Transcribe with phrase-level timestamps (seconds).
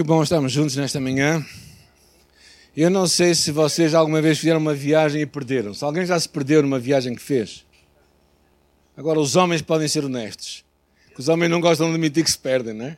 [0.00, 1.44] Que bom estarmos juntos nesta manhã.
[2.74, 5.74] Eu não sei se vocês alguma vez fizeram uma viagem e perderam.
[5.74, 7.66] Se alguém já se perdeu numa viagem que fez.
[8.96, 10.64] Agora, os homens podem ser honestos.
[11.18, 12.96] Os homens não gostam de admitir que se perdem, não é?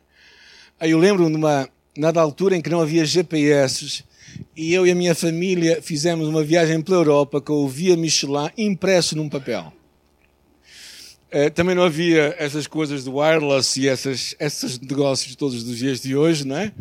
[0.79, 4.05] Aí eu lembro de uma, nada altura em que não havia GPS
[4.55, 8.49] e eu e a minha família fizemos uma viagem pela Europa com o Via Michelin
[8.57, 9.73] impresso num papel.
[11.35, 15.99] Eh, também não havia essas coisas do wireless e essas, esses negócios todos dos dias
[15.99, 16.71] de hoje, não é?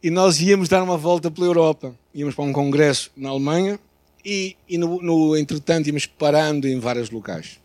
[0.00, 1.92] E nós íamos dar uma volta pela Europa.
[2.14, 3.80] Íamos para um congresso na Alemanha
[4.24, 7.58] e, e no, no, entretanto, íamos parando em vários locais.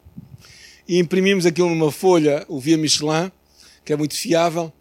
[0.88, 3.32] E imprimimos aquilo numa folha, o Via Michelin,
[3.86, 4.74] que é muito fiável.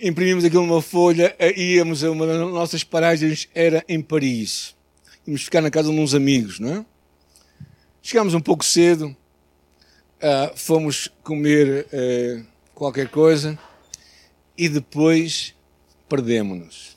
[0.00, 4.76] Imprimimos aquilo numa folha e íamos a uma das nossas paragens, era em Paris.
[5.26, 6.84] Íamos ficar na casa de uns amigos, não é?
[8.00, 9.16] Chegámos um pouco cedo,
[10.24, 13.58] uh, fomos comer uh, qualquer coisa
[14.56, 15.54] e depois
[16.08, 16.96] perdemos-nos.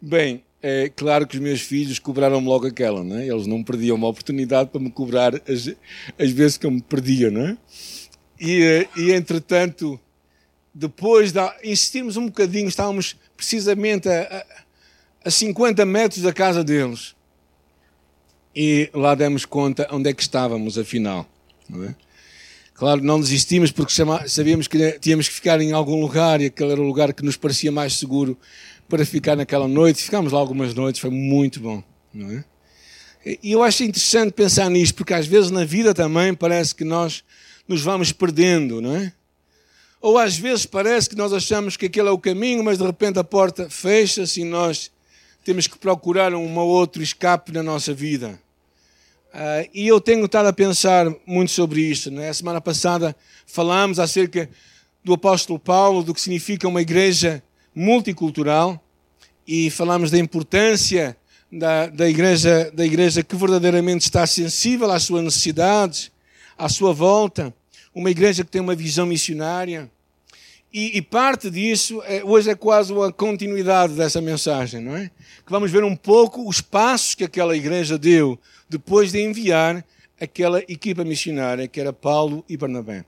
[0.00, 3.26] Bem, é claro que os meus filhos cobraram-me logo aquela, não é?
[3.26, 5.74] Eles não perdiam uma oportunidade para me cobrar as,
[6.18, 7.58] as vezes que eu me perdia, não é?
[8.40, 9.98] E, eh, e entretanto,
[10.74, 14.22] depois de insistirmos um bocadinho, estávamos precisamente a,
[15.24, 17.14] a, a 50 metros da casa deles.
[18.54, 21.26] E lá demos conta onde é que estávamos, afinal.
[21.68, 21.94] Não é?
[22.74, 23.92] Claro, não desistimos porque
[24.26, 27.36] sabíamos que tínhamos que ficar em algum lugar e aquele era o lugar que nos
[27.36, 28.36] parecia mais seguro
[28.88, 30.02] para ficar naquela noite.
[30.02, 32.44] Ficámos lá algumas noites, foi muito bom, não é?
[33.24, 37.22] E eu acho interessante pensar nisto, porque às vezes na vida também parece que nós
[37.68, 39.12] nos vamos perdendo, não é?
[40.00, 43.18] Ou às vezes parece que nós achamos que aquele é o caminho, mas de repente
[43.18, 44.90] a porta fecha-se e nós
[45.44, 48.38] temos que procurar um outro escape na nossa vida.
[49.34, 52.10] Uh, e eu tenho estado a pensar muito sobre isto.
[52.10, 52.28] Né?
[52.28, 54.48] A semana passada falámos acerca
[55.02, 57.42] do apóstolo Paulo, do que significa uma igreja
[57.74, 58.82] multicultural,
[59.46, 61.16] e falámos da importância
[61.50, 66.12] da, da, igreja, da igreja que verdadeiramente está sensível às suas necessidades,
[66.56, 67.52] à sua volta,
[67.94, 69.90] uma igreja que tem uma visão missionária.
[70.72, 75.10] E, e, parte disso é, hoje é quase uma continuidade dessa mensagem, não é?
[75.44, 78.38] Que vamos ver um pouco os passos que aquela igreja deu
[78.70, 79.84] depois de enviar
[80.18, 83.04] aquela equipa missionária que era Paulo e Barnabé.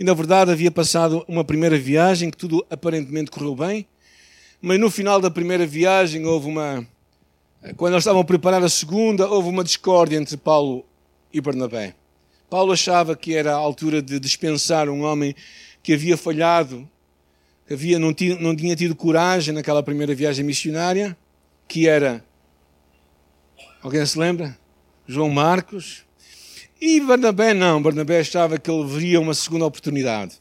[0.00, 3.86] E na verdade havia passado uma primeira viagem que tudo aparentemente correu bem,
[4.62, 6.86] mas no final da primeira viagem houve uma.
[7.76, 10.86] Quando eles estavam a preparar a segunda, houve uma discórdia entre Paulo
[11.30, 11.94] e Barnabé.
[12.48, 15.34] Paulo achava que era a altura de dispensar um homem
[15.84, 16.90] que havia falhado,
[17.68, 21.16] que havia, não, tinha, não tinha tido coragem naquela primeira viagem missionária,
[21.68, 22.24] que era
[23.84, 24.58] Alguém se lembra?
[25.06, 26.06] João Marcos.
[26.80, 27.82] E Barnabé não.
[27.82, 30.40] Barnabé achava que ele veria uma segunda oportunidade.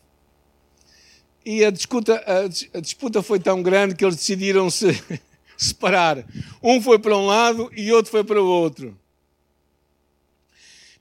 [1.45, 4.97] E a disputa, a, disputa foi tão grande que eles decidiram se
[5.57, 6.25] separar.
[6.63, 8.97] Um foi para um lado e outro foi para o outro.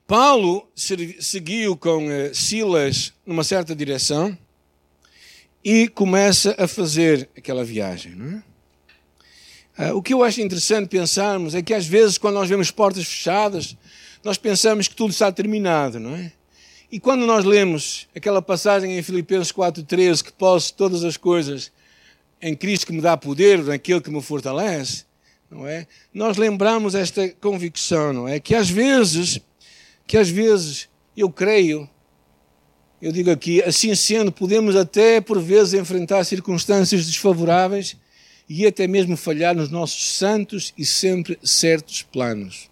[0.07, 4.37] Paulo seguiu com eh, Silas numa certa direção
[5.65, 8.15] e começa a fazer aquela viagem.
[8.15, 8.43] Não é?
[9.79, 13.05] Uh, o que eu acho interessante pensarmos é que às vezes, quando nós vemos portas
[13.05, 13.77] fechadas,
[14.23, 16.33] nós pensamos que tudo está terminado, não é?
[16.91, 21.73] E quando nós lemos aquela passagem em Filipenses 4,13, que posso todas as coisas
[22.41, 25.07] em Cristo que me dá poder, naquele que me fortalece,
[25.51, 25.87] não é?
[26.13, 28.39] Nós lembramos esta convicção, não é?
[28.39, 29.41] Que às vezes,
[30.13, 31.89] que às vezes, eu creio,
[33.01, 37.97] eu digo aqui, assim sendo, podemos até por vezes enfrentar circunstâncias desfavoráveis
[38.47, 42.69] e até mesmo falhar nos nossos santos e sempre certos planos.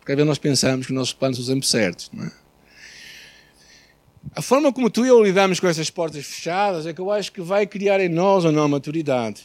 [0.00, 2.32] Porque às vezes nós pensamos que os nossos planos são sempre certos, não é?
[4.34, 7.30] A forma como tu e eu lidamos com essas portas fechadas é que eu acho
[7.30, 9.42] que vai criar em nós ou não maturidade.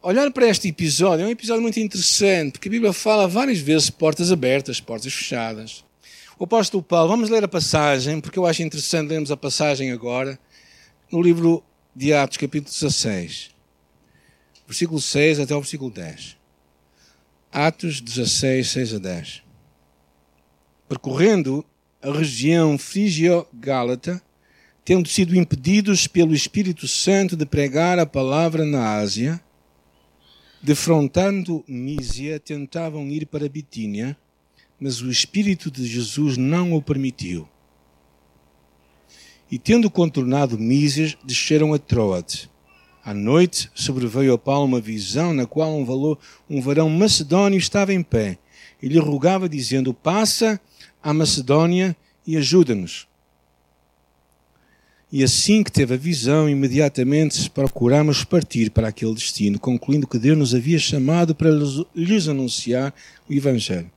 [0.00, 3.90] Olhar para este episódio é um episódio muito interessante, porque a Bíblia fala várias vezes
[3.90, 5.89] portas abertas, portas fechadas.
[6.40, 10.40] O apóstolo Paulo, vamos ler a passagem, porque eu acho interessante lermos a passagem agora,
[11.12, 11.62] no livro
[11.94, 13.50] de Atos, capítulo 16
[14.66, 16.38] versículo 6 até o versículo 10.
[17.52, 19.42] Atos 16, 6 a 10.
[20.88, 21.62] Percorrendo
[22.00, 24.22] a região frígio-gálata,
[24.82, 29.38] tendo sido impedidos pelo Espírito Santo de pregar a palavra na Ásia,
[30.62, 34.16] defrontando Mísia, tentavam ir para Bitínia,
[34.80, 37.48] mas o Espírito de Jesus não o permitiu.
[39.50, 42.50] E tendo contornado Mísias, desceram a Troade
[43.04, 46.18] à noite sobreveio a Paulo uma visão na qual um, valor,
[46.48, 48.38] um varão macedónio estava em pé
[48.82, 50.60] e lhe rogava, dizendo: Passa
[51.02, 53.08] à Macedónia e ajuda-nos.
[55.12, 60.38] E assim que teve a visão, imediatamente procuramos partir para aquele destino, concluindo que Deus
[60.38, 61.50] nos havia chamado para
[61.94, 62.94] lhes anunciar
[63.28, 63.90] o Evangelho.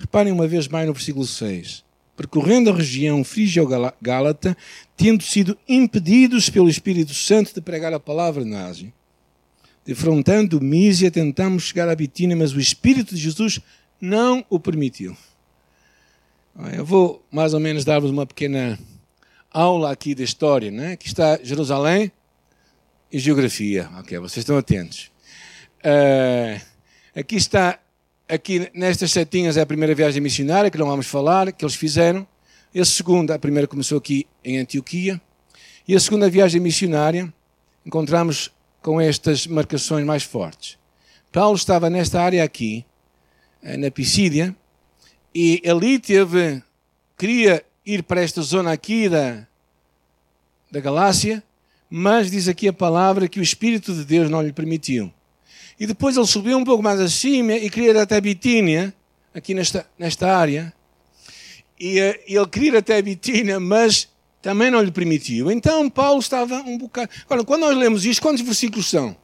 [0.00, 1.84] Reparem uma vez mais no versículo 6.
[2.16, 4.56] Percorrendo a região frígio-gálata,
[4.96, 8.90] tendo sido impedidos pelo Espírito Santo de pregar a palavra na Ásia.
[9.84, 13.60] Defrontando Mísia, tentamos chegar a Bitínia, mas o Espírito de Jesus
[14.00, 15.14] não o permitiu.
[16.74, 18.78] Eu vou mais ou menos dar-vos uma pequena
[19.50, 20.92] aula aqui da história, né?
[20.92, 22.10] Aqui está Jerusalém
[23.12, 23.90] e geografia.
[23.98, 25.10] Ok, vocês estão atentos.
[25.84, 26.60] Uh,
[27.14, 27.78] aqui está,
[28.30, 32.26] aqui nestas setinhas é a primeira viagem missionária, que não vamos falar, que eles fizeram.
[32.74, 35.20] A segunda, a primeira começou aqui em Antioquia.
[35.86, 37.32] E a segunda viagem missionária,
[37.84, 40.78] encontramos com estas marcações mais fortes.
[41.32, 42.84] Paulo estava nesta área aqui,
[43.62, 44.54] eh, na Pisídia,
[45.34, 46.62] e ali teve,
[47.18, 49.46] queria ir para esta zona aqui da,
[50.70, 51.42] da Galácia,
[51.88, 55.12] mas diz aqui a palavra que o Espírito de Deus não lhe permitiu.
[55.80, 58.94] E depois ele subiu um pouco mais acima e queria ir até Bitínia,
[59.32, 60.70] aqui nesta, nesta área.
[61.80, 64.06] E uh, ele queria ir até Bitínia, mas
[64.42, 65.50] também não lhe permitiu.
[65.50, 67.10] Então Paulo estava um bocado.
[67.24, 69.16] Agora, quando nós lemos isto, quantos versículos são?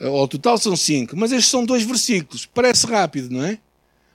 [0.00, 2.44] Ao total são cinco, mas estes são dois versículos.
[2.44, 3.60] Parece rápido, não é?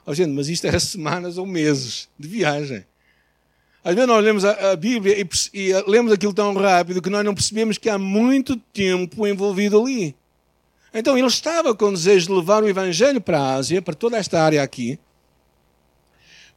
[0.05, 2.85] Oh, gente, mas isto era semanas ou meses de viagem.
[3.87, 7.23] Às vezes nós lemos a, a Bíblia e, e, lemos aquilo tão rápido que nós
[7.23, 10.13] não percebemos que há muito tempo envolvido ali.
[10.93, 14.43] Então ele estava com desejo de levar o Evangelho para a Ásia, para toda esta
[14.43, 14.99] área aqui,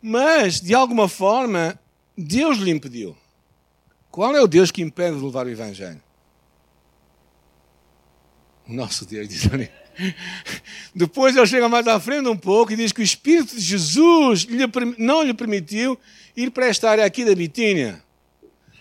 [0.02, 1.78] mas de alguma forma
[2.18, 3.16] Deus lhe impediu.
[4.10, 6.02] Qual é o Deus que impede de levar o Evangelho?
[8.68, 9.70] O nosso Deus diz ali.
[10.94, 14.47] Depois ele chega mais à frente um pouco e diz que o Espírito de Jesus
[14.99, 15.99] não lhe permitiu
[16.37, 18.02] ir para esta área aqui da Bitínia.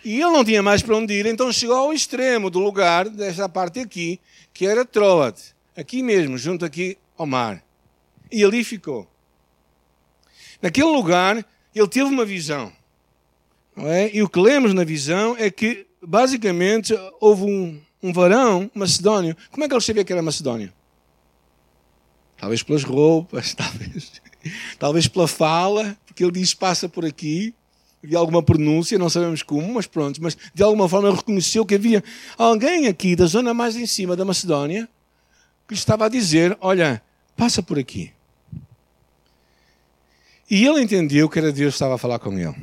[0.04, 3.50] E ele não tinha mais para onde ir, então chegou ao extremo do lugar, desta
[3.50, 4.20] parte aqui,
[4.54, 5.42] que era Troade,
[5.76, 7.64] aqui mesmo, junto aqui ao mar.
[8.32, 9.08] E ali ficou.
[10.62, 11.46] Naquele lugar,
[11.76, 12.72] ele teve uma visão.
[13.78, 14.10] É?
[14.14, 19.36] E o que lemos na visão é que, basicamente, houve um, um varão macedónio.
[19.52, 20.74] Como é que ele sabia que era macedónio?
[22.40, 24.12] Talvez pelas roupas, talvez,
[24.78, 27.54] talvez pela fala, porque ele diz passa por aqui,
[28.04, 32.04] havia alguma pronúncia, não sabemos como, mas pronto, mas de alguma forma reconheceu que havia
[32.38, 34.88] alguém aqui da zona mais em cima da Macedónia
[35.68, 37.02] que lhe estava a dizer: Olha,
[37.38, 38.12] passa por aqui.
[40.50, 42.56] E ele entendeu que era Deus que estava a falar com ele.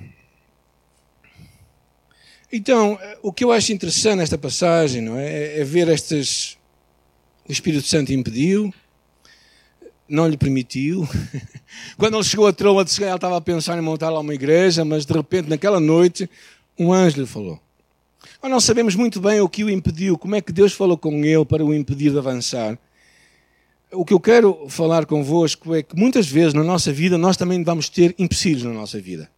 [2.53, 6.59] Então, o que eu acho interessante nesta passagem não é, é ver estas.
[7.49, 8.75] O Espírito Santo impediu,
[10.09, 11.09] não lhe permitiu.
[11.97, 15.05] Quando ele chegou a Troa, ele estava a pensar em montar lá uma igreja, mas
[15.05, 16.29] de repente, naquela noite,
[16.79, 17.61] um anjo lhe falou.
[18.43, 21.25] Nós não sabemos muito bem o que o impediu, como é que Deus falou com
[21.25, 22.79] ele para o impedir de avançar.
[23.93, 27.63] O que eu quero falar convosco é que muitas vezes na nossa vida nós também
[27.63, 29.31] vamos ter empecilhos na nossa vida.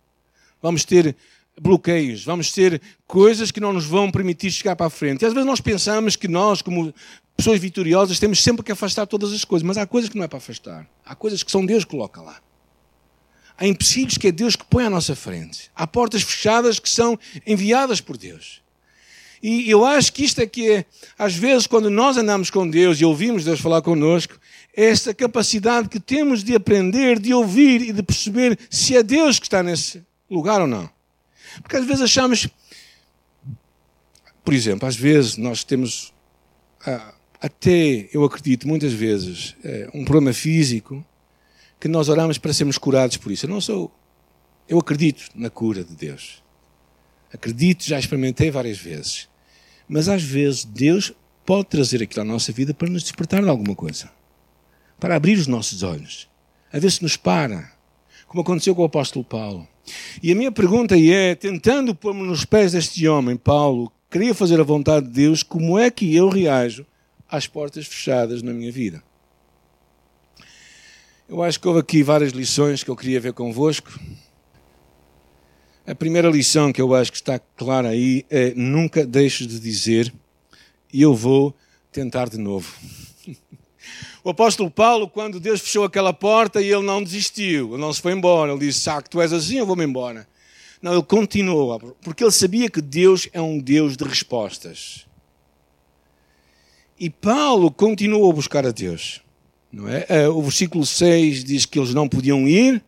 [0.61, 1.15] Vamos ter
[1.61, 5.23] bloqueios, vamos ter coisas que não nos vão permitir chegar para a frente.
[5.23, 6.93] E às vezes nós pensamos que nós, como
[7.38, 10.29] pessoas vitoriosas, temos sempre que afastar todas as coisas, mas há coisas que não é
[10.29, 10.85] para afastar.
[11.06, 12.40] Há coisas que são Deus que coloca lá.
[13.56, 15.70] Há empecilhos que é Deus que põe à nossa frente.
[15.75, 18.61] Há portas fechadas que são enviadas por Deus.
[19.40, 20.85] E eu acho que isto é que é,
[21.17, 24.36] às vezes, quando nós andamos com Deus e ouvimos Deus falar connosco,
[24.77, 29.39] é esta capacidade que temos de aprender, de ouvir e de perceber se é Deus
[29.39, 30.91] que está nesse lugar ou não.
[31.62, 32.48] Porque às vezes achamos,
[34.44, 36.12] por exemplo, às vezes nós temos
[36.84, 41.04] ah, até, eu acredito, muitas vezes, é, um problema físico
[41.78, 43.46] que nós oramos para sermos curados por isso.
[43.46, 43.92] Eu não sou.
[44.68, 46.42] Eu acredito na cura de Deus.
[47.32, 49.28] Acredito, já experimentei várias vezes.
[49.88, 51.12] Mas às vezes Deus
[51.46, 54.10] pode trazer aquilo à nossa vida para nos despertar de alguma coisa.
[54.98, 56.28] Para abrir os nossos olhos.
[56.72, 57.72] A ver se nos para.
[58.26, 59.66] Como aconteceu com o apóstolo Paulo.
[60.22, 64.64] E a minha pergunta é: tentando pôr-me nos pés deste homem, Paulo, queria fazer a
[64.64, 66.84] vontade de Deus, como é que eu reajo
[67.29, 69.03] às portas fechadas na minha vida.
[71.29, 73.91] Eu acho que houve aqui várias lições que eu queria ver convosco.
[75.87, 80.13] A primeira lição que eu acho que está clara aí é nunca deixes de dizer
[80.93, 81.55] e eu vou
[81.93, 82.75] tentar de novo.
[84.25, 88.03] O apóstolo Paulo, quando Deus fechou aquela porta e ele não desistiu, ele não se
[88.03, 90.29] foi embora, ele disse: Ah, que tu és assim, eu vou-me embora.
[90.82, 95.07] Não, ele continuou, porque ele sabia que Deus é um Deus de respostas.
[96.98, 99.20] E Paulo continuou a buscar a Deus.
[99.72, 100.06] Não é?
[100.08, 102.82] Eh, o versículo 6 diz que eles não podiam ir,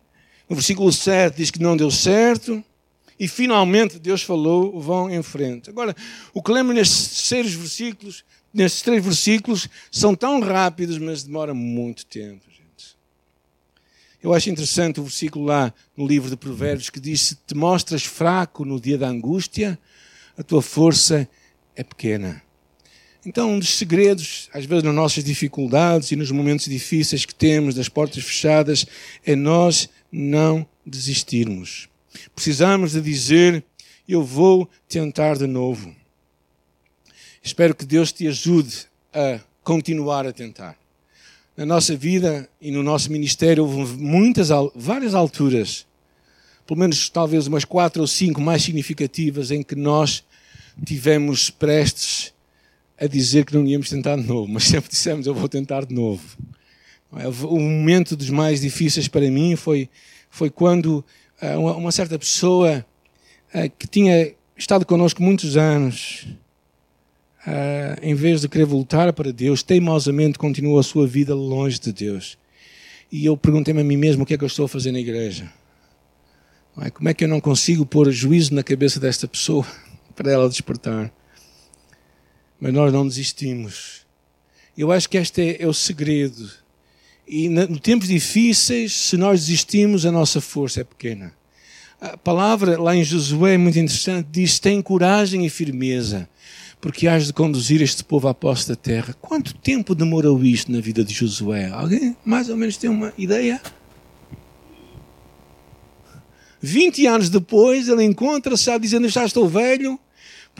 [0.49, 2.63] o versículo 7 diz que não deu certo,
[3.17, 5.69] e finalmente Deus falou, vão em frente.
[5.69, 5.95] Agora,
[6.33, 12.43] o que lembro nestes versículos, nestes três versículos, são tão rápidos, mas demora muito tempo,
[12.49, 12.97] gente.
[14.21, 18.03] Eu acho interessante o versículo lá no livro de Provérbios que diz: Se te mostras
[18.03, 19.77] fraco no dia da angústia,
[20.35, 21.29] a tua força
[21.75, 22.41] é pequena.
[23.23, 27.75] Então, um dos segredos, às vezes nas nossas dificuldades e nos momentos difíceis que temos,
[27.75, 28.85] das portas fechadas,
[29.23, 31.87] é nós não desistirmos.
[32.33, 33.63] Precisamos de dizer:
[34.07, 35.95] Eu vou tentar de novo.
[37.43, 40.75] Espero que Deus te ajude a continuar a tentar.
[41.55, 45.85] Na nossa vida e no nosso ministério houve muitas, várias alturas,
[46.65, 50.23] pelo menos talvez umas quatro ou cinco mais significativas, em que nós
[50.83, 52.33] tivemos prestes
[53.01, 55.93] a dizer que não íamos tentar de novo, mas sempre dissemos: Eu vou tentar de
[55.93, 56.37] novo.
[57.43, 59.89] O momento dos mais difíceis para mim foi,
[60.29, 61.03] foi quando
[61.41, 62.85] uh, uma, certa pessoa
[63.53, 66.25] uh, que tinha estado connosco muitos anos,
[67.45, 71.91] uh, em vez de querer voltar para Deus, teimosamente continuou a sua vida longe de
[71.91, 72.37] Deus.
[73.11, 74.99] E eu perguntei-me a mim mesmo o que é que eu estou a fazer na
[74.99, 75.51] igreja.
[76.93, 79.67] Como é que eu não consigo pôr juízo na cabeça desta pessoa
[80.15, 81.11] para ela despertar?
[82.61, 84.05] Mas nós não desistimos.
[84.77, 86.61] Eu acho que este é, é o segredo
[87.31, 91.33] e em tempos difíceis, se nós desistimos, a nossa força é pequena.
[92.01, 96.27] A palavra lá em Josué é muito interessante, diz: tem coragem e firmeza,
[96.81, 99.15] porque has de conduzir este povo à posse da terra.
[99.21, 101.69] Quanto tempo demorou isto na vida de Josué?
[101.69, 103.61] Alguém mais ou menos tem uma ideia?
[106.59, 109.97] 20 anos depois, ele encontra-se dizendo: Já estou velho,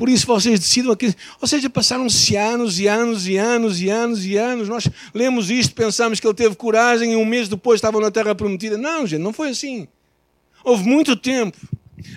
[0.02, 1.14] por isso vocês decidam aqui.
[1.40, 4.68] Ou seja, passaram-se anos e anos e anos e anos e anos.
[4.68, 8.34] Nós lemos isto, pensamos que ele teve coragem e um mês depois estavam na Terra
[8.34, 8.80] Prometida.
[8.80, 9.88] Não, gente, não foi assim.
[10.64, 11.56] Houve muito tempo.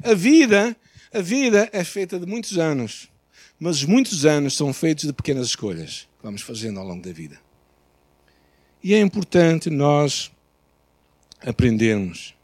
[0.03, 0.75] A vida,
[1.13, 3.11] a vida é feita de muitos anos.
[3.61, 7.13] Mas os muitos anos são feitos de pequenas escolhas que vamos fazendo ao longo da
[7.13, 7.39] vida.
[8.83, 10.33] E é importante nós
[11.45, 12.35] aprendermos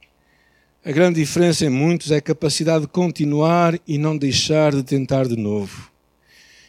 [0.85, 5.29] a grande diferença em muitos é a capacidade de continuar e não deixar de tentar
[5.29, 5.91] de novo.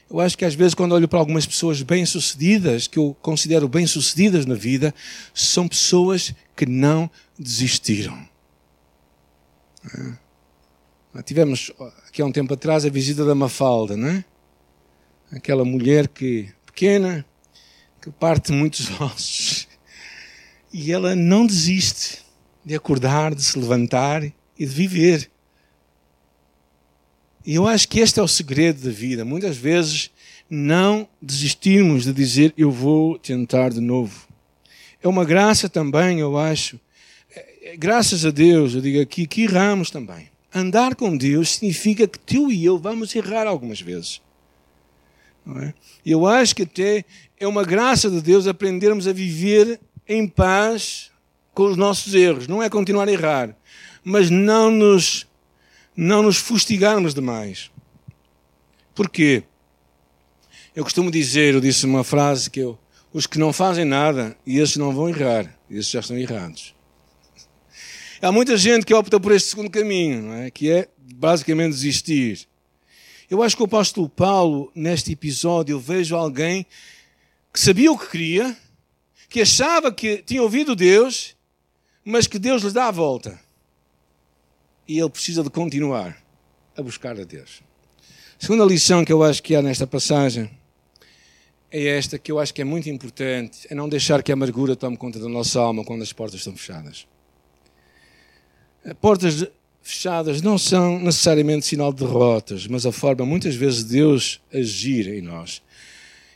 [0.10, 4.46] Eu acho que às vezes, quando olho para algumas pessoas bem-sucedidas, que eu considero bem-sucedidas
[4.46, 4.94] na vida,
[5.34, 8.28] são pessoas que não desistiram.
[11.16, 11.22] É.
[11.24, 11.72] Tivemos
[12.08, 14.26] aqui há um tempo atrás a visita da Mafalda, não é?
[15.32, 17.26] Aquela mulher que pequena,
[18.02, 19.70] que parte muitos ossos.
[20.74, 22.22] E ela não desiste
[22.64, 24.34] de acordar, de se levantar e
[24.66, 25.30] de viver.
[27.46, 29.26] E eu acho que este é o segredo da vida.
[29.26, 30.12] Muitas vezes
[30.50, 34.28] não desistirmos de dizer eu vou tentar de novo.
[35.02, 36.80] É uma graça também, eu acho.
[37.36, 40.30] É, graças a Deus, eu digo aqui, que erramos também.
[40.54, 44.22] Andar com Deus significa que tu e eu vamos errar algumas vezes.
[45.64, 45.74] É?
[46.06, 47.04] Eu acho que até
[47.40, 51.11] é uma graça de Deus aprendermos a viver em paz
[51.54, 53.56] com os nossos erros, não é continuar a errar,
[54.04, 55.28] mas não nos,
[55.96, 57.70] não nos fustigarmos demais.
[58.96, 59.44] Porquê?
[60.76, 62.80] Eu costumo dizer, eu disse uma frase que eu,
[63.14, 66.74] os que não fazem nada, e esses não vão errar, esses já estão errados.
[68.22, 70.52] Há muita gente que opta por este segundo caminho, é?
[70.52, 72.48] que é basicamente desistir.
[73.30, 76.66] Eu acho que o apóstolo Paulo, neste episódio, eu vejo alguém
[77.52, 78.56] que sabia o que queria,
[79.30, 81.36] que achava que tinha ouvido Deus
[82.04, 83.40] mas que Deus lhes dá a volta.
[84.88, 86.18] E ele precisa de continuar
[86.76, 87.62] a buscar a Deus.
[88.40, 90.50] A segunda lição que eu acho que há nesta passagem
[91.70, 94.76] é esta, que eu acho que é muito importante, é não deixar que a amargura
[94.76, 97.08] tome conta da nossa alma quando as portas estão fechadas.
[99.00, 99.48] Portas
[99.82, 105.08] fechadas não são necessariamente sinal de derrotas, mas a forma muitas vezes de Deus agir
[105.08, 105.62] em nós.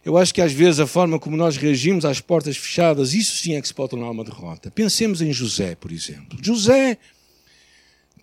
[0.05, 3.55] Eu acho que às vezes a forma como nós reagimos às portas fechadas, isso sim
[3.55, 4.69] é que se pode tornar uma derrota.
[4.69, 6.37] Pensemos em José, por exemplo.
[6.39, 6.99] José,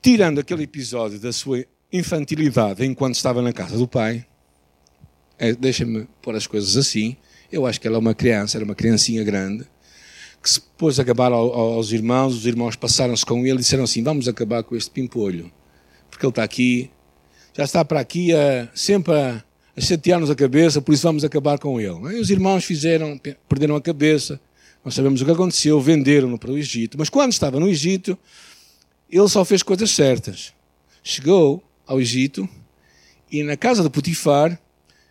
[0.01, 4.25] tirando aquele episódio da sua infantilidade enquanto estava na casa do pai,
[5.37, 7.17] é, deixa-me pôr as coisas assim,
[7.51, 9.67] eu acho que ela é uma criança, era uma criancinha grande,
[10.41, 14.05] que se pôs a acabar aos irmãos, os irmãos passaram-se com ele e disseram assim,
[14.05, 15.51] vamos acabar com este pimpolho,
[16.09, 16.93] porque ele está aqui,
[17.57, 19.45] já está para aqui a, sempre a
[19.76, 22.17] a chatear-nos a cabeça, por isso vamos acabar com ele.
[22.17, 24.41] E os irmãos fizeram, perderam a cabeça,
[24.85, 26.99] nós sabemos o que aconteceu, venderam-no para o Egito.
[26.99, 28.19] Mas quando estava no Egito,
[29.09, 30.52] ele só fez coisas certas.
[31.02, 32.49] Chegou ao Egito
[33.31, 34.61] e na casa de Potifar,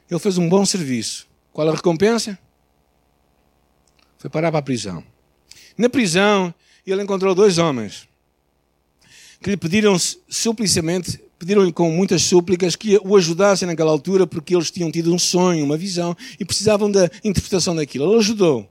[0.09, 1.27] ele fez um bom serviço.
[1.51, 2.37] Qual a recompensa?
[4.17, 5.03] Foi parar para a prisão.
[5.77, 6.53] Na prisão,
[6.85, 8.07] ele encontrou dois homens
[9.41, 14.69] que lhe pediram suplicamente pediram-lhe com muitas súplicas que o ajudassem naquela altura porque eles
[14.69, 18.11] tinham tido um sonho, uma visão e precisavam da interpretação daquilo.
[18.11, 18.69] Ele ajudou.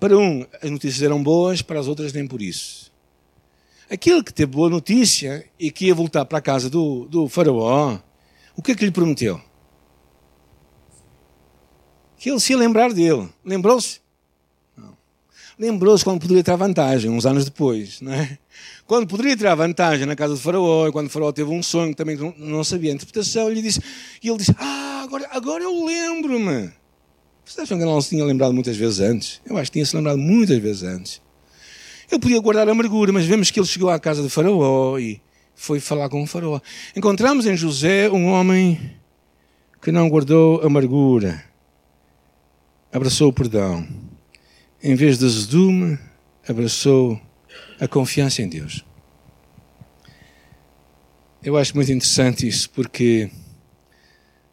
[0.00, 2.90] Para um, as notícias eram boas, para as outras, nem por isso.
[3.90, 7.98] Aquele que teve boa notícia e que ia voltar para a casa do, do faraó,
[8.56, 9.38] o que é que lhe prometeu?
[12.16, 13.28] Que ele se ia lembrar dele.
[13.44, 14.00] Lembrou-se?
[15.58, 18.38] Lembrou-se quando poderia ter vantagem, uns anos depois, não é?
[18.86, 22.16] Quando poderia ter vantagem na casa do faraó, quando o faraó teve um sonho também
[22.36, 23.80] não sabia a interpretação, ele disse,
[24.22, 26.70] e ele disse, ah, agora, agora eu lembro-me.
[27.42, 29.40] Vocês acham que ele não se tinha lembrado muitas vezes antes?
[29.46, 31.22] Eu acho que tinha se lembrado muitas vezes antes.
[32.10, 35.22] Ele podia guardar a amargura, mas vemos que ele chegou à casa do faraó e
[35.54, 36.60] foi falar com o faraó.
[36.94, 38.78] Encontramos em José um homem
[39.80, 41.42] que não guardou amargura,
[42.92, 44.05] abraçou o perdão.
[44.86, 45.98] Em vez de azedume,
[46.46, 47.20] abraçou
[47.80, 48.84] a confiança em Deus.
[51.42, 53.28] Eu acho muito interessante isso porque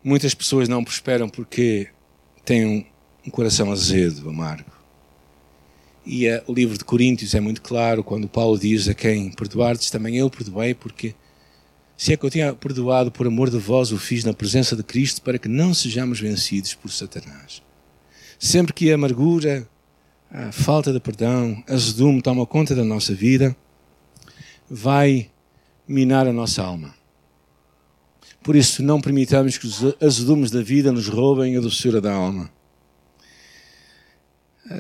[0.04, 1.88] muitas pessoas não prosperam porque
[2.44, 2.88] têm
[3.24, 4.72] um, coração azedo, amargo.
[6.04, 9.92] E uh, o livro de Coríntios é muito claro quando Paulo diz a quem perdoardes,
[9.92, 11.14] também eu perdoei, porque
[11.96, 14.82] se é que eu tinha perdoado por amor de vós, o fiz na presença de
[14.82, 17.62] Cristo para que não sejamos vencidos por Satanás.
[18.40, 19.70] Sempre que a amargura,
[20.34, 23.56] a falta de perdão, azedume toma conta da nossa vida,
[24.68, 25.30] vai
[25.88, 26.96] minar a nossa alma.
[28.42, 32.52] Por isso, não permitamos que os azedumes da vida nos roubem a doçura da alma.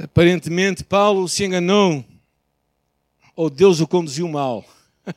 [0.04, 2.04] Aparentemente, Paulo se enganou,
[3.36, 4.66] ou Deus o conduziu mal.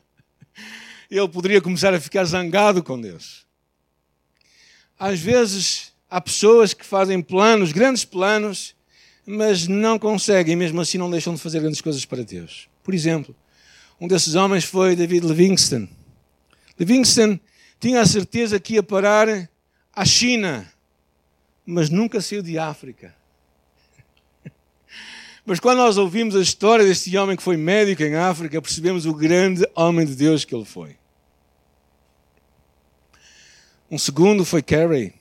[1.10, 3.46] Ele poderia começar a ficar zangado com Deus.
[4.98, 8.76] Às vezes, há pessoas que fazem planos, grandes planos,
[9.26, 12.68] mas não conseguem, mesmo assim não deixam de fazer grandes coisas para Deus.
[12.84, 13.34] Por exemplo,
[14.00, 15.88] um desses homens foi David Livingston.
[16.78, 17.40] Livingston
[17.80, 19.50] tinha a certeza que ia parar
[19.92, 20.70] à China,
[21.64, 23.14] mas nunca saiu de África.
[25.44, 29.14] Mas quando nós ouvimos a história deste homem que foi médico em África, percebemos o
[29.14, 30.96] grande homem de Deus que ele foi.
[33.90, 35.14] Um segundo foi Carey.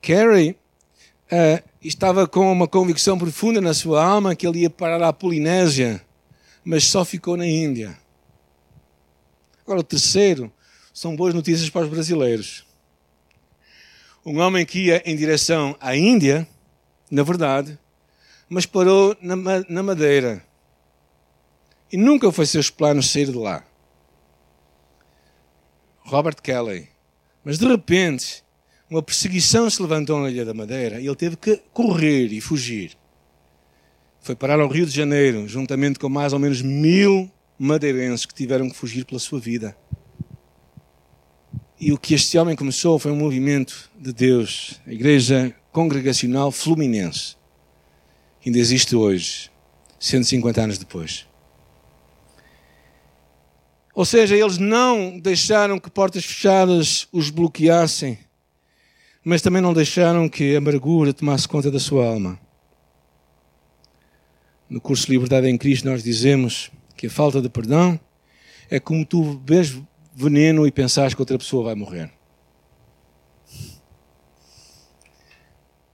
[0.00, 0.56] Carey
[1.32, 6.04] uh, estava com uma convicção profunda na sua alma que ele ia parar à Polinésia,
[6.62, 7.98] mas só ficou na Índia.
[9.62, 10.52] Agora, o terceiro
[10.92, 12.66] são boas notícias para os brasileiros.
[14.24, 16.46] Um homem que ia em direção à Índia,
[17.10, 17.78] na verdade,
[18.48, 19.34] mas parou na,
[19.68, 20.44] na Madeira.
[21.90, 23.64] E nunca foi seus planos sair de lá.
[26.00, 26.88] Robert Kelly.
[27.44, 28.41] Mas de repente,
[28.92, 32.92] uma perseguição se levantou na Ilha da Madeira e ele teve que correr e fugir.
[34.20, 38.68] Foi parar ao Rio de Janeiro, juntamente com mais ou menos mil madeirenses que tiveram
[38.68, 39.74] que fugir pela sua vida.
[41.80, 47.34] E o que este homem começou foi um movimento de Deus, a Igreja Congregacional Fluminense.
[48.44, 49.50] Ainda existe hoje,
[49.98, 51.26] 150 anos depois.
[53.94, 58.18] Ou seja, eles não deixaram que portas fechadas os bloqueassem,
[59.24, 62.38] mas também não deixaram que a amargura tomasse conta da sua alma.
[64.68, 67.98] No curso Liberdade em Cristo, nós dizemos que a falta de perdão
[68.70, 69.78] é como tu bebes
[70.14, 72.10] veneno e pensares que outra pessoa vai morrer.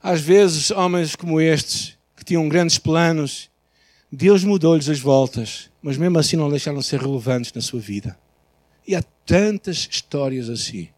[0.02, 3.50] Às vezes, homens como estes, que tinham grandes planos,
[4.10, 8.18] Deus mudou-lhes as voltas, mas mesmo assim não deixaram de ser relevantes na sua vida.
[8.86, 10.88] E há tantas histórias assim.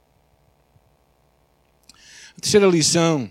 [2.40, 3.30] A terceira lição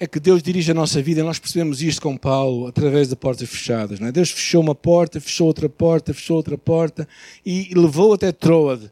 [0.00, 3.14] é que Deus dirige a nossa vida e nós percebemos isto com Paulo através de
[3.14, 4.00] portas fechadas.
[4.00, 4.12] Não é?
[4.12, 7.06] Deus fechou uma porta, fechou outra porta, fechou outra porta
[7.44, 8.90] e levou até Troade,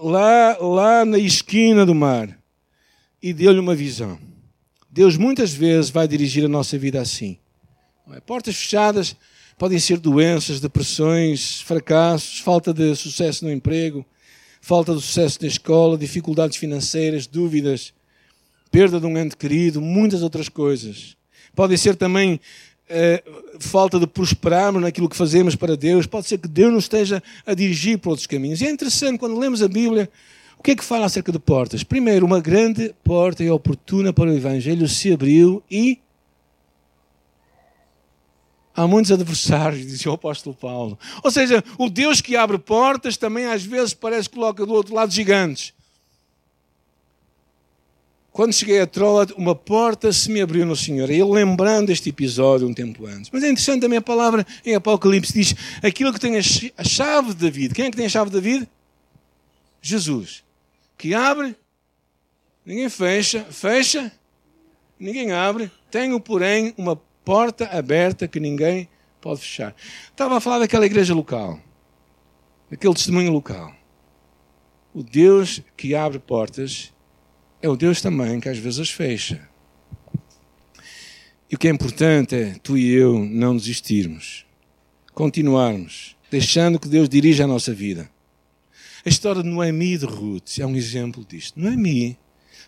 [0.00, 2.38] lá, lá na esquina do mar,
[3.20, 4.20] e deu-lhe uma visão.
[4.88, 7.38] Deus muitas vezes vai dirigir a nossa vida assim.
[8.12, 8.20] É?
[8.20, 9.16] Portas fechadas
[9.58, 14.06] podem ser doenças, depressões, fracassos, falta de sucesso no emprego,
[14.60, 17.92] falta de sucesso na escola, dificuldades financeiras, dúvidas
[18.70, 21.16] perda de um ente querido, muitas outras coisas.
[21.54, 22.40] Podem ser também
[22.88, 23.22] eh,
[23.58, 26.06] falta de prosperarmos naquilo que fazemos para Deus.
[26.06, 28.60] Pode ser que Deus nos esteja a dirigir para outros caminhos.
[28.60, 30.10] E é interessante, quando lemos a Bíblia,
[30.58, 31.82] o que é que fala acerca de portas?
[31.82, 36.00] Primeiro, uma grande porta e oportuna para o Evangelho se abriu e
[38.74, 40.98] há muitos adversários, dizia o apóstolo Paulo.
[41.22, 44.94] Ou seja, o Deus que abre portas também às vezes parece que coloca do outro
[44.94, 45.72] lado gigantes.
[48.40, 51.10] Quando cheguei a Troa, uma porta se me abriu no Senhor.
[51.10, 53.28] E eu lembrando este episódio um tempo antes.
[53.30, 57.34] Mas é interessante também a palavra em Apocalipse diz aquilo que tem a chave de
[57.34, 57.74] David.
[57.74, 58.66] Quem é que tem a chave de David?
[59.82, 60.42] Jesus.
[60.96, 61.54] que abre,
[62.64, 64.10] ninguém fecha, fecha,
[64.98, 65.70] ninguém abre.
[65.90, 68.88] Tenho, porém, uma porta aberta que ninguém
[69.20, 69.76] pode fechar.
[70.10, 71.60] Estava a falar daquela igreja local,
[72.70, 73.70] daquele testemunho local.
[74.94, 76.90] O Deus que abre portas
[77.62, 79.48] é o Deus também que às vezes as fecha.
[81.50, 84.46] E o que é importante é tu e eu não desistirmos,
[85.12, 88.08] continuarmos, deixando que Deus dirija a nossa vida.
[89.04, 91.58] A história de Noemi e de Ruth é um exemplo disto.
[91.58, 92.16] Noemi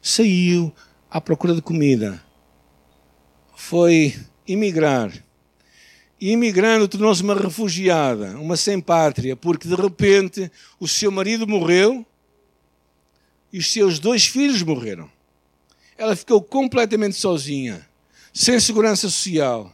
[0.00, 0.72] saiu
[1.10, 2.22] à procura de comida,
[3.54, 5.12] foi imigrar.
[6.20, 12.06] E imigrando tornou-se uma refugiada, uma sem pátria, porque de repente o seu marido morreu
[13.52, 15.10] e os seus dois filhos morreram.
[15.98, 17.86] Ela ficou completamente sozinha,
[18.32, 19.72] sem segurança social,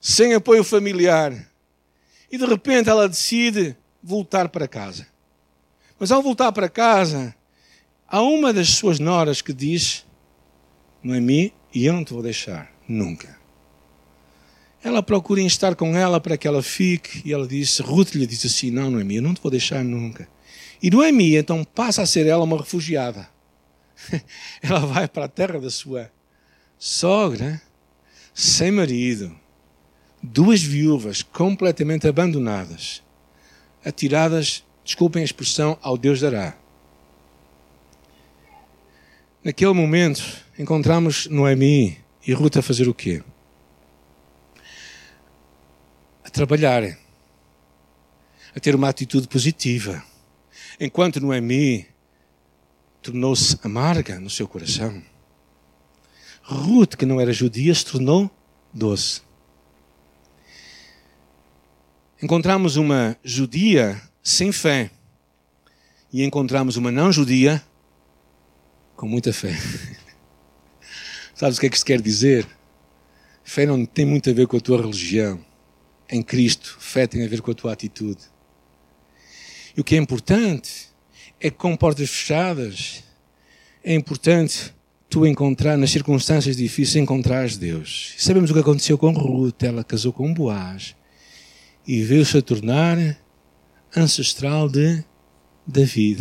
[0.00, 1.50] sem apoio familiar.
[2.30, 5.06] E de repente ela decide voltar para casa.
[5.98, 7.34] Mas ao voltar para casa,
[8.06, 10.04] há uma das suas noras que diz:
[11.02, 13.38] Noemi, e eu não te vou deixar, nunca.
[14.82, 18.48] Ela procura estar com ela para que ela fique, e ela disse: Ruth lhe disse
[18.48, 20.28] assim: Não, Noemi, eu não te vou deixar nunca.
[20.82, 23.28] E Noemi então passa a ser ela uma refugiada.
[24.62, 26.10] ela vai para a terra da sua
[26.78, 27.60] sogra,
[28.34, 29.34] sem marido,
[30.22, 33.02] duas viúvas completamente abandonadas,
[33.84, 36.56] atiradas, desculpem a expressão, ao Deus dará.
[39.42, 40.22] Naquele momento,
[40.58, 43.22] encontramos Noemi e Ruth a fazer o quê?
[46.24, 46.96] A trabalharem,
[48.54, 50.02] a ter uma atitude positiva
[50.78, 51.86] enquanto Noemi
[53.02, 55.02] tornou-se amarga no seu coração.
[56.42, 58.30] Ruth, que não era judia, se tornou
[58.72, 59.22] doce.
[62.22, 64.90] Encontramos uma judia sem fé
[66.12, 67.62] e encontramos uma não judia
[68.96, 69.54] com muita fé.
[71.34, 72.46] Sabes o que é que isso quer dizer?
[73.42, 75.44] Fé não tem muito a ver com a tua religião.
[76.08, 78.22] Em Cristo, fé tem a ver com a tua atitude.
[79.76, 80.88] E o que é importante
[81.40, 83.02] é que com portas fechadas
[83.82, 84.74] é importante
[85.10, 88.14] tu encontrar, nas circunstâncias difíceis, encontrares Deus.
[88.18, 90.96] Sabemos o que aconteceu com Ruth, ela casou com Boaz
[91.86, 93.18] e veio-se a tornar
[93.94, 95.04] ancestral de
[95.66, 96.20] David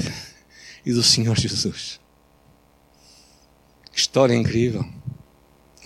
[0.85, 1.99] e do Senhor Jesus.
[3.91, 4.85] Que história incrível.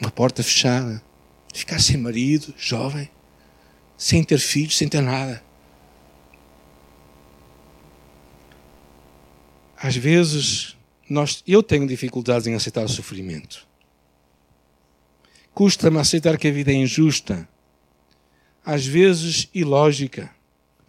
[0.01, 1.01] Uma porta fechada.
[1.53, 3.09] Ficar sem marido, jovem,
[3.97, 5.43] sem ter filhos, sem ter nada.
[9.79, 10.75] Às vezes,
[11.07, 13.67] nós, eu tenho dificuldades em aceitar o sofrimento.
[15.53, 17.47] Custa-me aceitar que a vida é injusta,
[18.65, 20.29] às vezes ilógica.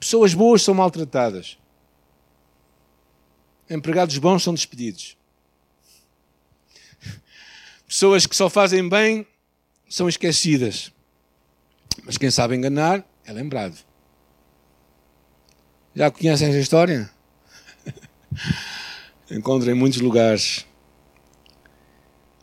[0.01, 1.59] Pessoas boas são maltratadas.
[3.69, 5.17] Empregados bons são despedidos.
[7.87, 9.27] Pessoas que só fazem bem
[9.89, 10.93] são esquecidas.
[12.05, 13.77] Mas quem sabe enganar é lembrado.
[15.95, 17.11] Já conhecem essa história?
[19.31, 20.67] encontro em muitos lugares.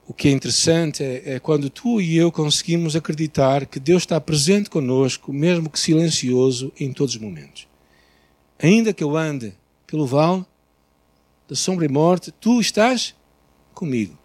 [0.07, 4.21] O que é interessante é, é, quando tu e eu conseguimos acreditar que Deus está
[4.21, 7.67] presente conosco, mesmo que silencioso, em todos os momentos.
[8.59, 9.53] Ainda que eu ande
[9.87, 10.45] pelo vale
[11.47, 13.15] da sombra e morte, tu estás
[13.73, 14.17] comigo.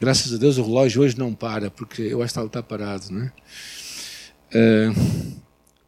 [0.00, 3.10] Graças a Deus o relógio hoje não para, porque eu acho que ele está parado.
[3.10, 3.32] Não é?
[4.52, 5.40] Uh,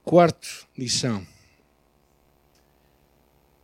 [0.04, 1.26] quarto lição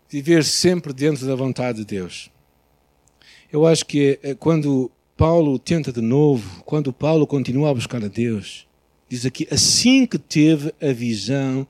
[0.09, 2.31] viver sempre dentro da vontade de Deus.
[3.53, 8.09] Eu acho que é quando Paulo tenta de novo, quando Paulo continua a buscar a
[8.09, 8.67] Deus,
[9.09, 11.67] diz aqui, assim que teve a visão,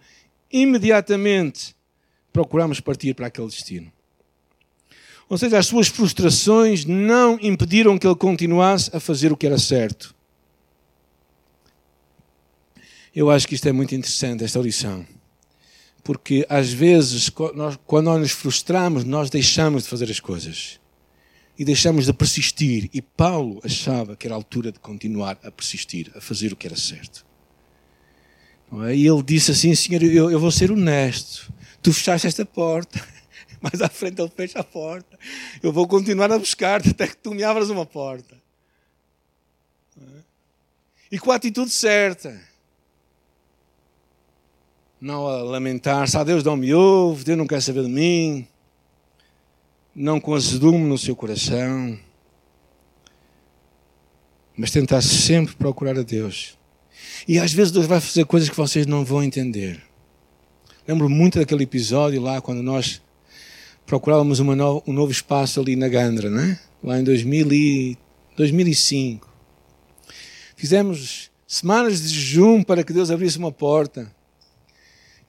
[0.52, 1.74] imediatamente
[2.32, 3.92] procuramos partir para aquele destino.
[5.28, 9.58] Ou seja, as suas frustrações não impediram que ele continuasse a fazer o que era
[9.58, 10.14] certo.
[13.14, 15.04] Eu acho que isto é muito interessante, esta lição
[16.08, 20.80] porque às vezes, quando nós nos frustramos, nós deixamos de fazer as coisas
[21.58, 22.88] e deixamos de persistir.
[22.94, 26.66] E Paulo achava que era a altura de continuar a persistir, a fazer o que
[26.66, 27.26] era certo.
[28.86, 28.96] É?
[28.96, 31.52] E ele disse assim: Senhor, eu, eu vou ser honesto.
[31.82, 33.06] Tu fechaste esta porta,
[33.60, 35.18] mais à frente ele fecha a porta.
[35.62, 38.34] Eu vou continuar a buscar-te até que tu me abras uma porta.
[40.00, 40.20] É?
[41.12, 42.48] E com a atitude certa
[45.00, 48.46] não a lamentar-se, ah, Deus não me ouve, Deus não quer saber de mim,
[49.94, 51.98] não com azedume no seu coração,
[54.56, 56.58] mas tentar sempre procurar a Deus.
[57.26, 59.82] E às vezes Deus vai fazer coisas que vocês não vão entender.
[60.86, 63.00] Lembro muito daquele episódio lá quando nós
[63.86, 66.58] procurávamos no, um novo espaço ali na Gandra, né?
[66.82, 67.98] lá em 2000 e,
[68.36, 69.28] 2005.
[70.56, 74.12] Fizemos semanas de jejum para que Deus abrisse uma porta.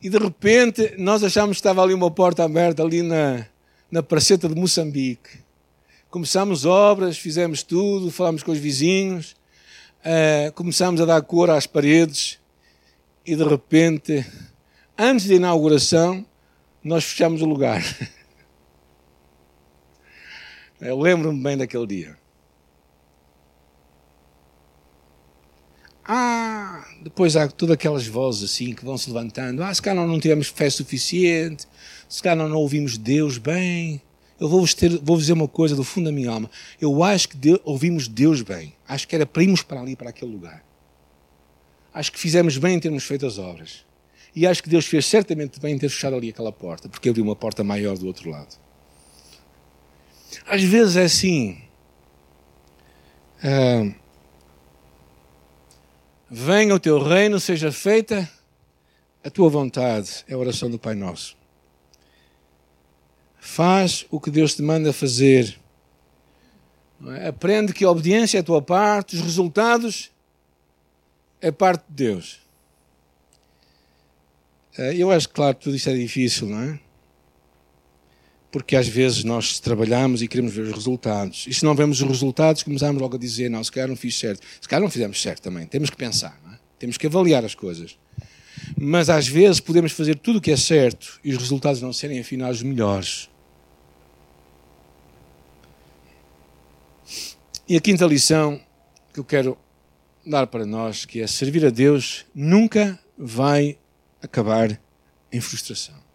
[0.01, 3.45] E de repente nós achámos que estava ali uma porta aberta ali na,
[3.91, 5.39] na praceta de Moçambique.
[6.09, 9.35] Começámos obras, fizemos tudo, falámos com os vizinhos,
[9.99, 12.39] uh, começámos a dar cor às paredes
[13.25, 14.25] e de repente,
[14.97, 16.25] antes da inauguração,
[16.83, 17.83] nós fechamos o lugar.
[20.79, 22.18] Eu lembro-me bem daquele dia.
[26.11, 29.61] Ah, depois há todas aquelas vozes assim que vão se levantando.
[29.61, 31.67] Ah, se calhar não tivemos fé suficiente,
[32.09, 34.01] se calhar não ouvimos Deus bem.
[34.39, 36.49] Eu vou-vos vou dizer uma coisa do fundo da minha alma.
[36.81, 38.73] Eu acho que ouvimos Deus bem.
[38.87, 40.63] Acho que era para irmos para ali, para aquele lugar.
[41.93, 43.85] Acho que fizemos bem em termos feito as obras.
[44.35, 47.23] E acho que Deus fez certamente bem em ter fechado ali aquela porta, porque abriu
[47.23, 48.57] uma porta maior do outro lado.
[50.47, 51.61] Às vezes é assim.
[53.43, 53.93] Ah,
[56.29, 58.29] venha o teu reino, seja feita
[59.23, 60.23] a tua vontade.
[60.27, 61.37] É a oração do Pai Nosso.
[63.39, 65.59] Faz o que Deus te manda fazer.
[67.17, 67.27] É?
[67.27, 70.11] Aprende que a obediência é a tua parte, os resultados
[71.41, 72.39] é parte de Deus.
[74.77, 76.79] Ah, eu acho, claro, que tudo isto é difícil, não é?
[78.51, 81.45] Porque às vezes nós trabalhamos e queremos ver os resultados.
[81.47, 84.17] E se não vemos os resultados, começamos logo a dizer: não, se calhar não fiz
[84.17, 84.45] certo.
[84.59, 85.67] Se calhar não fizemos certo também.
[85.67, 86.57] Temos que pensar, é?
[86.79, 87.97] temos que avaliar as coisas.
[88.77, 92.19] Mas às vezes podemos fazer tudo o que é certo e os resultados não serem
[92.19, 93.29] afinal os melhores.
[97.67, 98.59] E a quinta lição
[99.13, 99.57] que eu quero
[100.25, 103.77] dar para nós, que é servir a Deus, nunca vai
[104.21, 104.79] acabar
[105.31, 106.08] em frustração.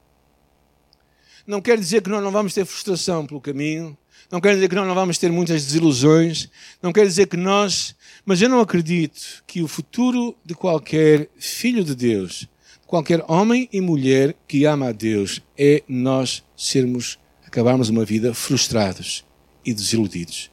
[1.46, 3.96] Não quer dizer que nós não vamos ter frustração pelo caminho,
[4.30, 6.48] não quer dizer que nós não vamos ter muitas desilusões,
[6.82, 7.94] não quer dizer que nós.
[8.24, 12.48] Mas eu não acredito que o futuro de qualquer filho de Deus,
[12.80, 18.32] de qualquer homem e mulher que ama a Deus, é nós sermos, acabarmos uma vida
[18.32, 19.24] frustrados
[19.64, 20.50] e desiludidos.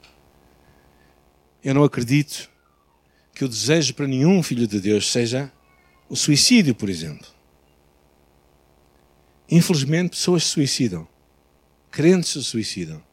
[1.64, 2.50] Eu não acredito
[3.34, 5.52] que o desejo para nenhum filho de Deus seja
[6.10, 7.28] o suicídio, por exemplo.
[9.52, 11.06] Infelizmente, pessoas se suicidam.
[11.92, 13.04] Crentes se suicidam.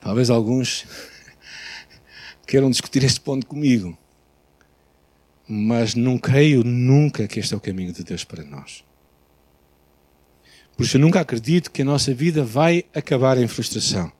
[0.00, 0.84] Talvez alguns
[2.44, 3.96] queiram discutir este ponto comigo.
[5.46, 8.84] Mas não creio nunca que este é o caminho de Deus para nós.
[10.76, 14.10] Por isso eu nunca acredito que a nossa vida vai acabar em frustração.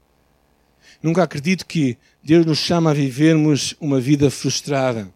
[1.03, 5.13] Nunca acredito que Deus nos chama a vivermos uma vida frustrada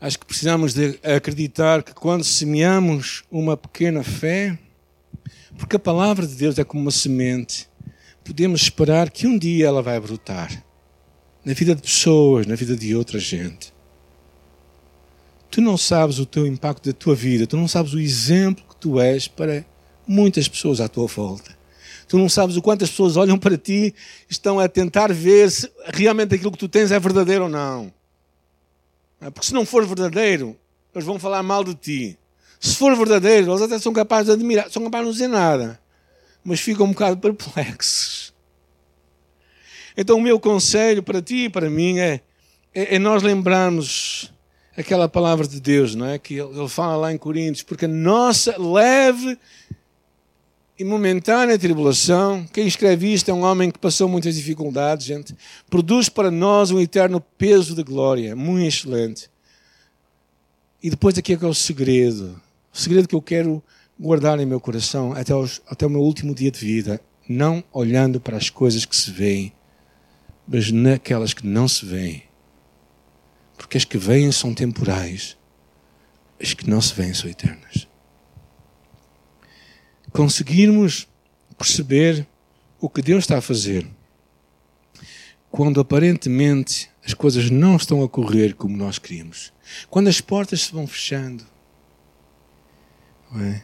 [0.00, 4.58] Acho que precisamos de acreditar que quando semeamos uma pequena fé,
[5.58, 7.68] porque a palavra de Deus é como uma semente,
[8.24, 10.64] podemos esperar que um dia ela vai brotar
[11.44, 13.74] na vida de pessoas, na vida de outra gente.
[15.50, 18.76] Tu não sabes o teu impacto da tua vida, tu não sabes o exemplo que
[18.76, 19.66] tu és para
[20.06, 21.58] muitas pessoas à tua volta.
[22.08, 23.94] Tu não sabes o quanto as pessoas olham para ti
[24.30, 27.99] estão a tentar ver se realmente aquilo que tu tens é verdadeiro ou não.
[29.20, 29.30] É?
[29.30, 30.56] Porque se não for verdadeiro,
[30.94, 32.18] eles vão falar mal de ti.
[32.58, 35.80] Se for verdadeiro, eles até são capazes de admirar, são capazes de não dizer nada,
[36.44, 38.34] mas ficam um bocado perplexos.
[39.96, 42.20] Então, o meu conselho para ti e para mim é,
[42.74, 44.32] é, é nós lembrarmos
[44.76, 46.18] aquela palavra de Deus, não é?
[46.18, 49.38] Que ele fala lá em Coríntios, porque a nossa leve
[50.80, 55.36] e momentânea tribulação, quem escreve isto é um homem que passou muitas dificuldades, gente,
[55.68, 59.30] produz para nós um eterno peso de glória, muito excelente.
[60.82, 62.40] E depois aqui é que é o segredo,
[62.72, 63.62] o segredo que eu quero
[63.98, 68.18] guardar em meu coração até, os, até o meu último dia de vida, não olhando
[68.18, 69.52] para as coisas que se veem,
[70.48, 72.22] mas naquelas que não se veem.
[73.58, 75.36] Porque as que vêm são temporais,
[76.40, 77.89] as que não se veem são eternas
[80.12, 81.08] conseguirmos
[81.56, 82.26] perceber
[82.80, 83.86] o que Deus está a fazer
[85.50, 89.52] quando aparentemente as coisas não estão a correr como nós queríamos,
[89.88, 91.44] quando as portas se vão fechando.
[93.36, 93.62] É?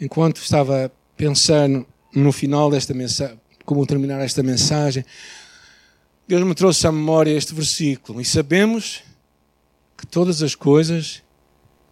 [0.00, 1.68] Enquanto estava a pensar
[2.14, 5.04] no final desta mensagem, como terminar esta mensagem,
[6.26, 9.02] Deus me trouxe à memória este versículo e sabemos
[9.96, 11.21] que todas as coisas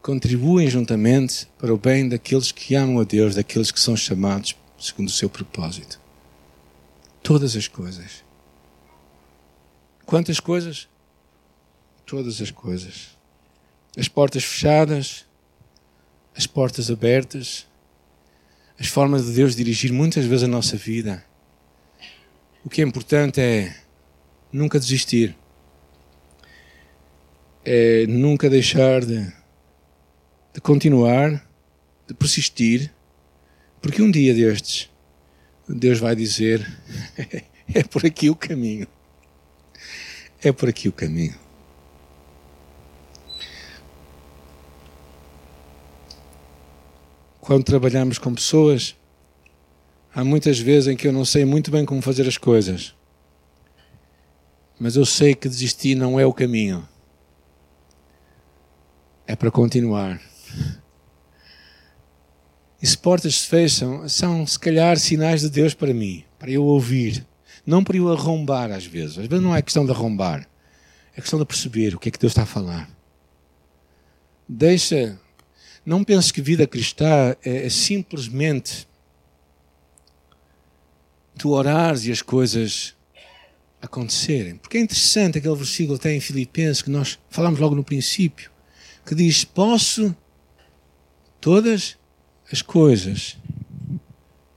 [0.03, 5.09] contribuem juntamente para o bem daqueles que amam a Deus, daqueles que são chamados segundo
[5.09, 6.01] o seu propósito.
[7.23, 8.25] Todas as coisas.
[10.07, 10.89] Quantas coisas?
[12.07, 13.17] Todas as coisas.
[13.97, 15.27] As portas fechadas,
[16.35, 17.67] as portas abertas,
[18.79, 21.25] as formas de Deus dirigir muitas vezes a nossa vida.
[22.65, 23.77] O que é importante é
[24.53, 25.37] nunca desistir,
[27.65, 29.33] é nunca deixar de,
[30.53, 31.47] de continuar,
[32.07, 32.93] de persistir,
[33.81, 34.91] porque um dia destes
[35.75, 36.67] Deus vai dizer:
[37.73, 38.87] é por aqui o caminho.
[40.43, 41.35] É por aqui o caminho.
[47.41, 48.97] Quando trabalhamos com pessoas,
[50.15, 52.95] há muitas vezes em que eu não sei muito bem como fazer as coisas.
[54.79, 56.89] Mas eu sei que desistir não é o caminho.
[59.27, 60.21] É para continuar.
[62.83, 66.65] E se portas se fecham, são se calhar sinais de Deus para mim, para eu
[66.65, 67.27] ouvir.
[67.67, 69.19] Não para eu arrombar às vezes.
[69.19, 70.49] Às vezes não é questão de arrombar.
[71.15, 72.89] É questão de perceber o que é que Deus está a falar.
[74.49, 75.21] Deixa.
[75.85, 78.89] Não penses que vida cristã é, é simplesmente
[81.39, 82.95] tu orares e as coisas
[83.81, 84.57] acontecerem.
[84.57, 88.51] Porque é interessante aquele versículo que tem em Filipenses que nós falamos logo no princípio,
[89.05, 90.15] que diz: Posso
[91.40, 91.96] todas
[92.53, 93.37] as coisas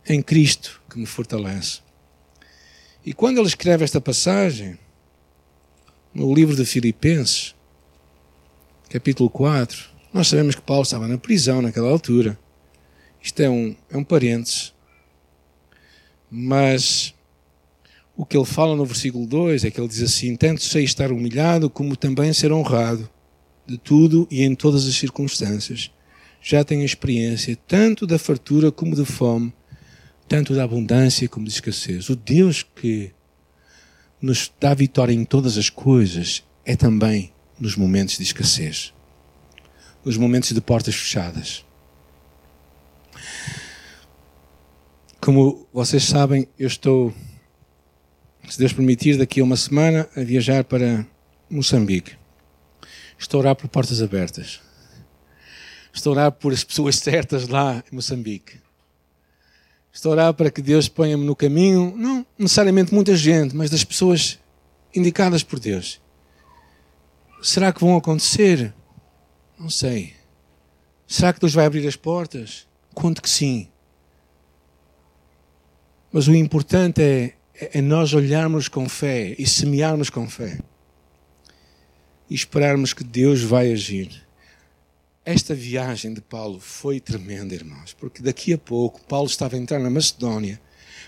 [0.07, 1.79] em Cristo que me fortalece.
[3.05, 4.77] E quando ele escreve esta passagem,
[6.13, 7.55] no livro de Filipenses,
[8.89, 12.37] capítulo 4, nós sabemos que Paulo estava na prisão naquela altura.
[13.21, 14.73] Isto é um, é um parênteses.
[16.29, 17.13] Mas
[18.15, 21.11] o que ele fala no versículo 2 é que ele diz assim: Tanto sei estar
[21.11, 23.09] humilhado, como também ser honrado,
[23.65, 25.91] de tudo e em todas as circunstâncias
[26.43, 29.53] já tenho experiência tanto da fartura como da fome,
[30.27, 32.09] tanto da abundância como da escassez.
[32.09, 33.11] O Deus que
[34.21, 38.93] nos dá vitória em todas as coisas é também nos momentos de escassez,
[40.03, 41.65] nos momentos de portas fechadas.
[45.21, 47.13] Como vocês sabem, eu estou,
[48.49, 51.07] se Deus permitir, daqui a uma semana a viajar para
[51.49, 52.17] Moçambique.
[53.17, 54.59] Estou a orar por portas abertas.
[55.93, 58.59] Estou a orar por as pessoas certas lá em Moçambique.
[59.93, 63.83] Estou a orar para que Deus ponha-me no caminho, não necessariamente muita gente, mas das
[63.83, 64.39] pessoas
[64.93, 66.01] indicadas por Deus.
[67.43, 68.73] Será que vão acontecer?
[69.59, 70.15] Não sei.
[71.05, 72.67] Será que Deus vai abrir as portas?
[72.95, 73.69] Conto que sim.
[76.11, 80.59] Mas o importante é, é nós olharmos com fé e semearmos com fé.
[82.27, 84.23] E esperarmos que Deus vai agir.
[85.25, 89.79] Esta viagem de Paulo foi tremenda, irmãos, porque daqui a pouco Paulo estava a entrar
[89.79, 90.59] na Macedónia,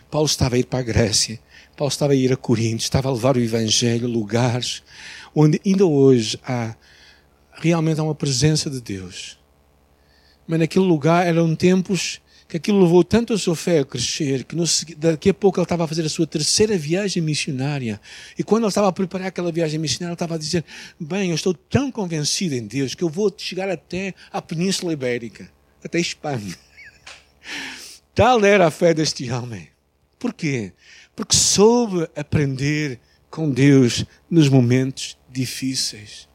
[0.09, 1.37] Paulo estava a ir para a Grécia,
[1.75, 4.81] Paulo estava a ir a Corinto, estava a levar o Evangelho a lugares
[5.35, 6.77] onde ainda hoje há
[7.51, 9.37] realmente há uma presença de Deus.
[10.47, 12.21] Mas naquele lugar eram tempos
[12.55, 14.63] que aquilo levou tanto a sua fé a crescer, que no,
[14.97, 17.99] daqui a pouco ele estava a fazer a sua terceira viagem missionária.
[18.39, 20.63] E quando ele estava a preparar aquela viagem missionária, ele estava a dizer:
[20.97, 25.51] Bem, eu estou tão convencido em Deus que eu vou chegar até a Península Ibérica,
[25.83, 26.55] até Espanha.
[28.15, 29.67] Tal era a fé deste homem.
[30.17, 30.71] Por quê?
[31.13, 36.29] Porque soube aprender com Deus nos momentos difíceis.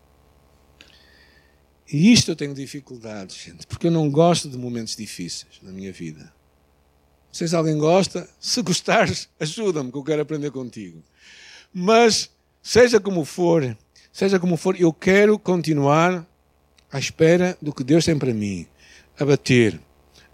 [1.92, 5.92] E isto eu tenho dificuldades, gente, porque eu não gosto de momentos difíceis na minha
[5.92, 6.20] vida.
[6.20, 11.03] Não sei se alguém gosta, se gostares, ajuda-me, que eu quero aprender contigo.
[11.72, 12.31] Mas,
[12.62, 13.76] seja como for,
[14.12, 16.24] seja como for, eu quero continuar
[16.92, 18.66] à espera do que Deus tem para mim,
[19.18, 19.81] a bater,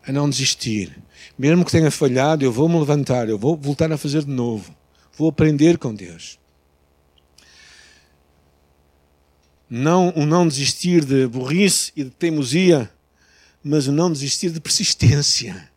[0.06, 1.02] a não desistir.
[1.38, 4.74] Mesmo que tenha falhado, eu vou me levantar, eu vou voltar a fazer de novo.
[5.16, 6.38] Vou aprender com Deus.
[9.68, 12.90] Não, o não desistir de burrice e de teimosia,
[13.62, 15.68] mas o não desistir de persistência.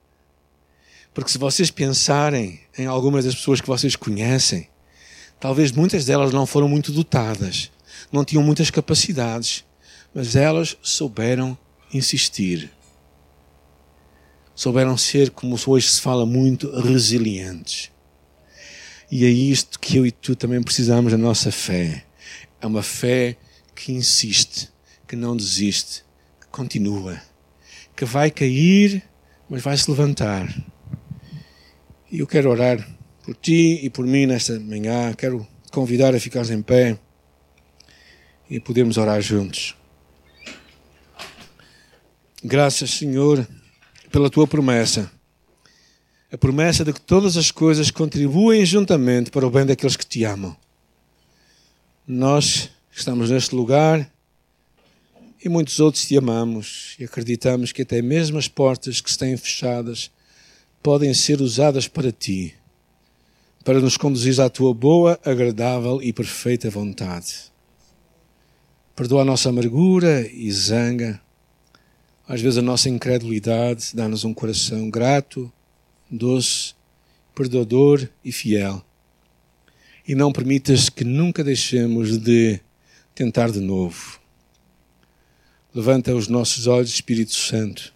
[1.13, 4.69] Porque se vocês pensarem em algumas das pessoas que vocês conhecem,
[5.39, 7.71] talvez muitas delas não foram muito dotadas,
[8.12, 9.65] não tinham muitas capacidades,
[10.13, 11.58] mas elas souberam
[11.93, 12.71] insistir.
[14.54, 17.92] Souberam ser, como hoje se fala muito, resilientes.
[19.12, 22.06] E é isto que eu e tu também precisamos da nossa fé.
[22.62, 23.37] É uma fé
[23.80, 24.69] que insiste,
[25.08, 26.04] que não desiste,
[26.42, 27.19] que continua,
[27.96, 29.02] que vai cair,
[29.50, 30.54] mas vai se levantar.
[32.12, 32.86] E eu quero orar
[33.23, 35.13] por ti e por mim nesta manhã.
[35.13, 37.00] Quero convidar a ficar em pé
[38.50, 39.75] e podermos orar juntos.
[42.44, 43.48] Graças, Senhor,
[44.12, 45.10] pela tua promessa.
[46.32, 50.25] A promessa de que todas as coisas contribuem juntamente para o bem daqueles que te
[50.25, 50.56] amam.
[52.06, 54.12] Nós estamos neste lugar
[55.44, 59.37] e muitos outros te amamos e acreditamos que até mesmo as portas que se têm
[59.37, 60.12] fechadas
[60.83, 62.56] podem ser usadas para ti,
[63.63, 67.52] para nos conduzir à tua boa, agradável e perfeita vontade.
[68.96, 71.21] Perdoa a nossa amargura e zanga,
[72.27, 75.52] às vezes a nossa incredulidade, dá-nos um coração grato,
[76.10, 76.73] doce,
[77.33, 78.83] perdoador e fiel.
[80.06, 82.60] E não permitas que nunca deixemos de
[83.19, 84.17] tentar de novo.
[85.75, 87.93] Levanta os nossos olhos, Espírito Santo,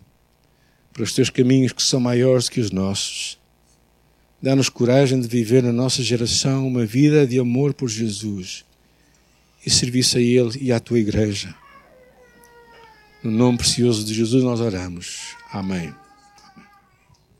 [0.91, 3.39] para os teus caminhos que são maiores que os nossos.
[4.41, 8.65] Dá-nos coragem de viver na nossa geração uma vida de amor por Jesus
[9.65, 11.55] e serviço a Ele e à tua igreja.
[13.23, 15.37] No nome precioso de Jesus nós oramos.
[15.53, 16.02] Amém.